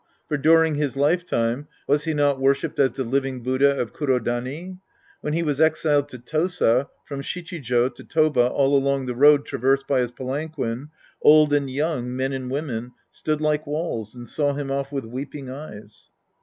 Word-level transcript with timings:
For 0.27 0.35
during 0.35 0.73
his 0.73 0.97
lifetime, 0.97 1.67
was 1.87 2.05
he 2.05 2.15
not 2.15 2.39
worshiped 2.39 2.79
as 2.79 2.93
the 2.93 3.03
living 3.03 3.43
Buddha 3.43 3.79
of 3.79 3.93
Kuro 3.93 4.17
dani? 4.17 4.79
When 5.19 5.33
he 5.33 5.43
was 5.43 5.61
exiled 5.61 6.09
to 6.09 6.17
Tosa, 6.17 6.89
from 7.05 7.21
Shichij5 7.21 7.93
to 7.93 8.03
Toba 8.03 8.47
all 8.49 8.75
along 8.75 9.05
the 9.05 9.13
road 9.13 9.45
traversed 9.45 9.87
by 9.87 9.99
his 9.99 10.11
palan 10.11 10.51
quin, 10.53 10.89
old 11.21 11.53
and 11.53 11.69
young, 11.69 12.15
men 12.15 12.33
and 12.33 12.49
women, 12.49 12.93
stood 13.11 13.41
like 13.41 13.67
walls 13.67 14.15
and 14.15 14.27
saw 14.27 14.53
him 14.55 14.71
off 14.71 14.91
with 14.91 15.05
weeping 15.05 15.51
eyes. 15.51 16.09